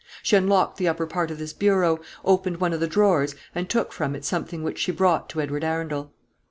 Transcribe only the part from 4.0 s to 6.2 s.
it something which she brought to Edward Arundel.